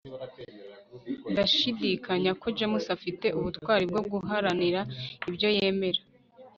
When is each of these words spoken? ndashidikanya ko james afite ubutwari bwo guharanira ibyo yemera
ndashidikanya 1.31 2.31
ko 2.41 2.47
james 2.57 2.85
afite 2.95 3.27
ubutwari 3.37 3.83
bwo 3.91 4.01
guharanira 4.11 4.81
ibyo 5.29 5.49
yemera 5.57 6.01